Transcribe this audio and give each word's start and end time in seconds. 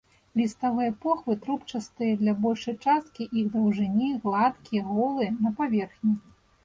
Ліставыя 0.39 0.93
похвы 1.03 1.35
трубчастыя 1.43 2.13
для 2.23 2.33
большай 2.45 2.75
часткі 2.87 3.29
іх 3.43 3.53
даўжыні, 3.57 4.09
гладкія, 4.25 4.81
голыя 4.95 5.31
на 5.43 5.49
паверхні. 5.61 6.13